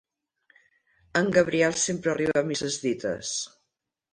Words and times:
En 1.19 1.29
Gabriel 1.35 1.77
sempre 1.83 2.13
arriba 2.15 2.41
a 2.45 2.47
misses 2.49 2.81
dites. 2.87 3.39